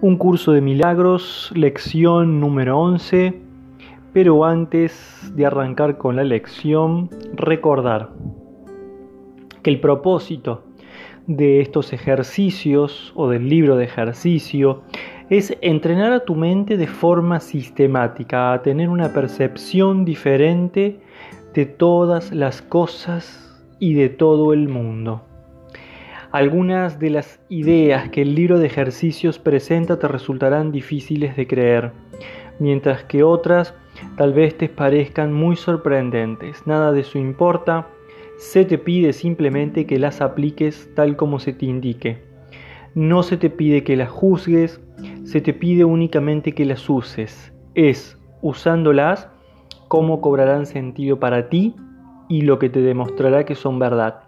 [0.00, 3.34] Un curso de milagros, lección número 11.
[4.12, 8.10] Pero antes de arrancar con la lección, recordar
[9.60, 10.62] que el propósito
[11.26, 14.82] de estos ejercicios o del libro de ejercicio
[15.30, 21.00] es entrenar a tu mente de forma sistemática, a tener una percepción diferente
[21.54, 25.27] de todas las cosas y de todo el mundo.
[26.30, 31.92] Algunas de las ideas que el libro de ejercicios presenta te resultarán difíciles de creer,
[32.58, 33.74] mientras que otras
[34.18, 36.66] tal vez te parezcan muy sorprendentes.
[36.66, 37.86] Nada de eso importa,
[38.36, 42.22] se te pide simplemente que las apliques tal como se te indique.
[42.94, 44.82] No se te pide que las juzgues,
[45.24, 47.54] se te pide únicamente que las uses.
[47.74, 49.30] Es, usándolas,
[49.88, 51.74] cómo cobrarán sentido para ti
[52.28, 54.27] y lo que te demostrará que son verdad.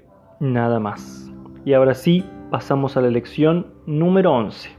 [0.41, 1.31] nada más.
[1.63, 4.69] Y ahora sí, pasamos a la lección número 11.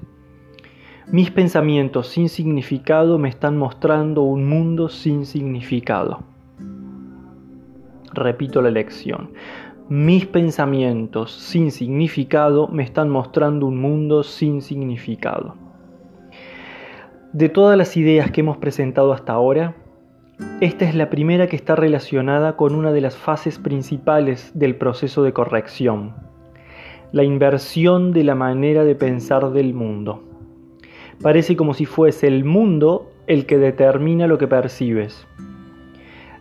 [1.10, 6.24] Mis pensamientos sin significado me están mostrando un mundo sin significado.
[8.12, 9.30] Repito la lección.
[9.88, 15.54] Mis pensamientos sin significado me están mostrando un mundo sin significado.
[17.32, 19.76] De todas las ideas que hemos presentado hasta ahora,
[20.60, 25.24] esta es la primera que está relacionada con una de las fases principales del proceso
[25.24, 26.14] de corrección,
[27.10, 30.22] la inversión de la manera de pensar del mundo.
[31.20, 35.26] Parece como si fuese el mundo el que determina lo que percibes.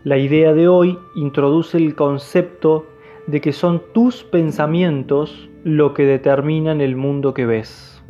[0.04, 2.86] La idea de hoy introduce el concepto
[3.28, 8.01] de que son tus pensamientos lo que determinan el mundo que ves.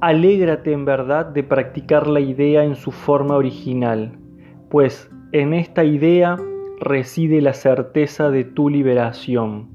[0.00, 4.12] Alégrate en verdad de practicar la idea en su forma original,
[4.70, 6.36] pues en esta idea
[6.78, 9.70] reside la certeza de tu liberación.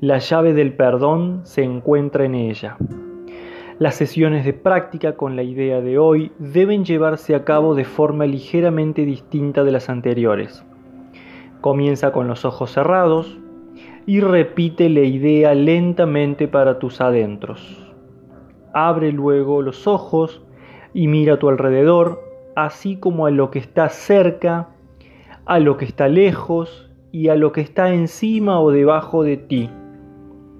[0.00, 2.78] La llave del perdón se encuentra en ella.
[3.78, 8.24] Las sesiones de práctica con la idea de hoy deben llevarse a cabo de forma
[8.24, 10.64] ligeramente distinta de las anteriores.
[11.60, 13.38] Comienza con los ojos cerrados
[14.06, 17.85] y repite la idea lentamente para tus adentros.
[18.78, 20.42] Abre luego los ojos
[20.92, 22.22] y mira a tu alrededor,
[22.56, 24.68] así como a lo que está cerca,
[25.46, 29.70] a lo que está lejos y a lo que está encima o debajo de ti.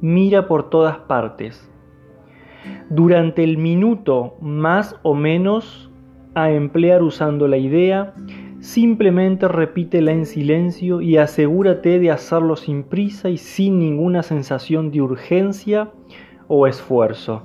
[0.00, 1.71] Mira por todas partes.
[2.88, 5.91] Durante el minuto más o menos
[6.34, 8.15] a emplear usando la idea,
[8.60, 15.03] simplemente repítela en silencio y asegúrate de hacerlo sin prisa y sin ninguna sensación de
[15.03, 15.91] urgencia
[16.49, 17.43] o esfuerzo.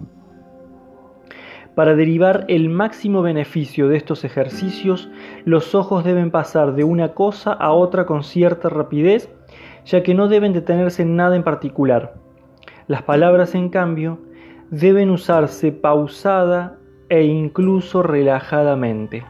[1.76, 5.10] Para derivar el máximo beneficio de estos ejercicios,
[5.46, 9.30] los ojos deben pasar de una cosa a otra con cierta rapidez,
[9.86, 12.16] ya que no deben detenerse en nada en particular.
[12.88, 14.20] Las palabras, en cambio,
[14.70, 16.78] deben usarse pausada
[17.08, 19.24] e incluso relajadamente.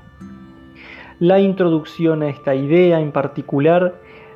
[1.19, 3.93] La introducción a esta idea en particular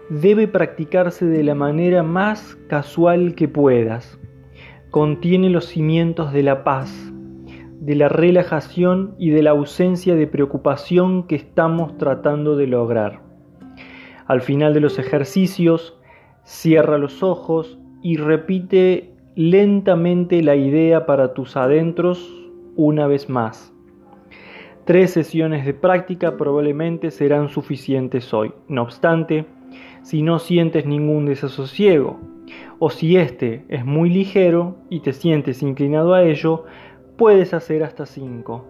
[0.09, 4.19] debe practicarse de la manera más casual que puedas.
[4.91, 7.11] Contiene los cimientos de la paz,
[7.79, 13.21] de la relajación y de la ausencia de preocupación que estamos tratando de lograr.
[14.27, 15.99] Al final de los ejercicios,
[16.43, 22.33] cierra los ojos y repite lentamente la idea para tus adentros
[22.75, 23.73] una vez más.
[24.85, 28.51] Tres sesiones de práctica probablemente serán suficientes hoy.
[28.67, 29.45] No obstante,
[30.03, 32.19] si no sientes ningún desasosiego
[32.77, 36.65] o si este es muy ligero y te sientes inclinado a ello,
[37.17, 38.65] puedes hacer hasta 5.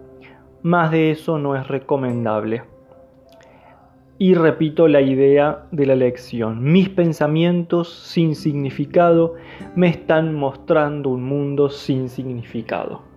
[0.62, 2.62] Más de eso no es recomendable.
[4.18, 6.62] Y repito la idea de la lección.
[6.62, 9.34] Mis pensamientos sin significado
[9.74, 13.15] me están mostrando un mundo sin significado.